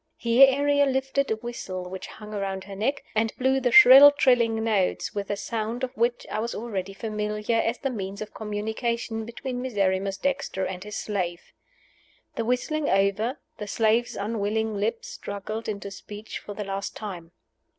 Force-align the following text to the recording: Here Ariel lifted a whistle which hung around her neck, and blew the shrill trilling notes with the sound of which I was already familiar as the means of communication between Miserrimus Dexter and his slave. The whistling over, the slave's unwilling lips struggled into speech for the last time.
Here 0.17 0.47
Ariel 0.49 0.89
lifted 0.89 1.29
a 1.29 1.35
whistle 1.35 1.87
which 1.87 2.07
hung 2.07 2.33
around 2.33 2.63
her 2.63 2.75
neck, 2.75 3.03
and 3.13 3.31
blew 3.37 3.59
the 3.59 3.71
shrill 3.71 4.09
trilling 4.09 4.63
notes 4.63 5.13
with 5.13 5.27
the 5.27 5.35
sound 5.37 5.83
of 5.83 5.95
which 5.95 6.25
I 6.31 6.39
was 6.39 6.55
already 6.55 6.91
familiar 6.95 7.57
as 7.61 7.77
the 7.77 7.91
means 7.91 8.19
of 8.19 8.33
communication 8.33 9.25
between 9.25 9.61
Miserrimus 9.61 10.17
Dexter 10.17 10.65
and 10.65 10.83
his 10.83 10.95
slave. 10.95 11.53
The 12.33 12.45
whistling 12.45 12.89
over, 12.89 13.37
the 13.59 13.67
slave's 13.67 14.15
unwilling 14.15 14.75
lips 14.75 15.07
struggled 15.07 15.69
into 15.69 15.91
speech 15.91 16.39
for 16.39 16.55
the 16.55 16.63
last 16.65 16.95
time. 16.95 17.31